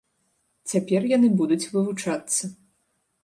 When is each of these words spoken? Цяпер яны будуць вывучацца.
Цяпер 0.71 1.01
яны 1.11 1.29
будуць 1.41 1.69
вывучацца. 1.75 2.43